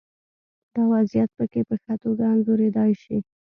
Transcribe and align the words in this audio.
دا 0.73 0.81
وضعیت 0.93 1.29
پکې 1.37 1.61
په 1.69 1.75
ښه 1.83 1.93
توګه 2.03 2.23
انځورېدای 2.33 2.91
شي. 3.03 3.17